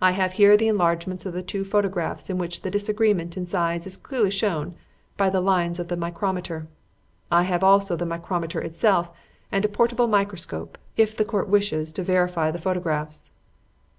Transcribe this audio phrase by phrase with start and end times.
[0.00, 3.98] I have here enlargements of the two photographs in which the disagreement in size is
[3.98, 4.74] clearly shown
[5.18, 6.66] by the lines of the micrometer.
[7.30, 9.10] I have also the micrometer itself
[9.52, 13.32] and a portable microscope, if the Court wishes to verify the photographs."